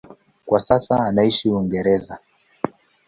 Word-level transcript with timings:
Kwa 0.45 0.59
sasa 0.59 1.05
anaishi 1.05 1.49
Uingereza. 1.49 2.19